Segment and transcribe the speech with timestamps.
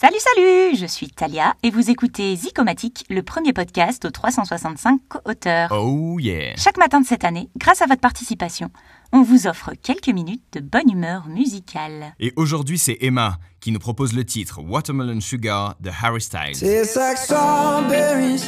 [0.00, 5.70] Salut, salut Je suis Talia et vous écoutez Zicomatique, le premier podcast aux 365 co-auteurs.
[5.72, 8.70] Oh yeah Chaque matin de cette année, grâce à votre participation,
[9.12, 12.14] on vous offre quelques minutes de bonne humeur musicale.
[12.18, 16.58] Et aujourd'hui, c'est Emma qui nous propose le titre Watermelon Sugar de Harry Styles.
[16.58, 18.46] Tastes like strawberries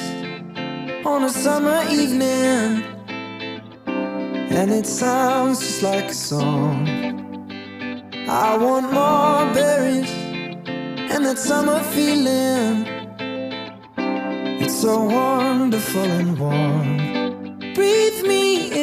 [1.05, 2.83] on a summer evening,
[4.51, 6.89] and it sounds just like a song.
[8.27, 10.32] I want more berries
[11.15, 12.87] and that summer feeling.
[14.63, 17.59] It's so wonderful and warm.
[17.75, 18.82] Breathe me in,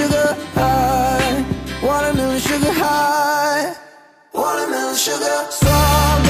[0.00, 1.44] sugar high,
[1.82, 3.76] watermelon sugar high,
[4.32, 6.29] watermelon sugar strawberries